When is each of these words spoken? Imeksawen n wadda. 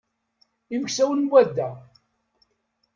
Imeksawen 0.75 1.25
n 1.27 1.29
wadda. 1.31 1.69